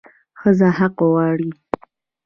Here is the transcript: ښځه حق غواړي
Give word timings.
ښځه 0.39 0.67
حق 0.77 0.95
غواړي 1.07 1.51